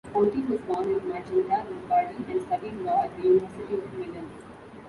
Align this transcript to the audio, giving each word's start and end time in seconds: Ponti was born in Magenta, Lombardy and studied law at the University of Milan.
Ponti 0.13 0.41
was 0.49 0.59
born 0.61 0.89
in 0.89 1.07
Magenta, 1.07 1.63
Lombardy 1.69 2.15
and 2.31 2.41
studied 2.41 2.73
law 2.81 3.03
at 3.03 3.15
the 3.17 3.21
University 3.27 3.75
of 3.75 3.93
Milan. 3.93 4.27